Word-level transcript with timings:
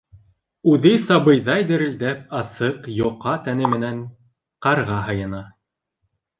Үҙе, 0.69 0.93
сабыйҙай 1.03 1.67
дерелдәп, 1.73 2.25
асыҡ 2.41 2.91
йоҡа 2.95 3.37
тәне 3.49 3.71
менән 3.77 4.03
ҡарға 4.67 4.99
һыйына. 5.13 5.47